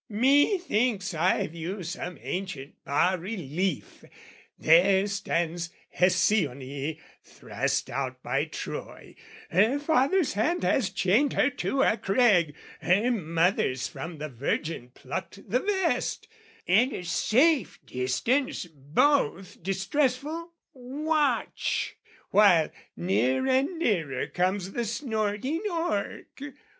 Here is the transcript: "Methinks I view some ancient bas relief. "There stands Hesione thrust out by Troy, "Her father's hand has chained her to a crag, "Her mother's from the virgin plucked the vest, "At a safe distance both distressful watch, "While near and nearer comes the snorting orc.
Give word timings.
"Methinks 0.09 1.13
I 1.13 1.45
view 1.45 1.83
some 1.83 2.17
ancient 2.23 2.73
bas 2.83 3.19
relief. 3.19 4.03
"There 4.57 5.05
stands 5.05 5.69
Hesione 5.95 6.99
thrust 7.23 7.87
out 7.87 8.23
by 8.23 8.45
Troy, 8.45 9.13
"Her 9.51 9.77
father's 9.77 10.33
hand 10.33 10.63
has 10.63 10.89
chained 10.89 11.33
her 11.33 11.51
to 11.51 11.83
a 11.83 11.97
crag, 11.97 12.55
"Her 12.81 13.11
mother's 13.11 13.87
from 13.87 14.17
the 14.17 14.27
virgin 14.29 14.89
plucked 14.89 15.47
the 15.47 15.59
vest, 15.59 16.27
"At 16.67 16.93
a 16.93 17.03
safe 17.03 17.77
distance 17.85 18.65
both 18.73 19.61
distressful 19.61 20.51
watch, 20.73 21.95
"While 22.31 22.71
near 22.97 23.45
and 23.45 23.77
nearer 23.77 24.25
comes 24.25 24.71
the 24.71 24.85
snorting 24.85 25.61
orc. 25.69 26.39